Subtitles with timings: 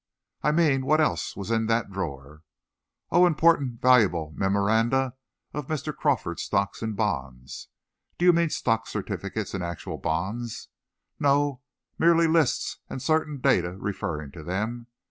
[0.41, 2.41] "I mean, what else was in that drawer?"
[3.11, 5.13] "Oh, important, valuable memoranda
[5.53, 5.95] of Mr.
[5.95, 7.67] Crawford's stocks and bonds."
[8.17, 10.69] "Do you mean stock certificates and actual bonds?"
[11.19, 11.61] "No;
[11.99, 14.87] merely lists and certain data referring to them.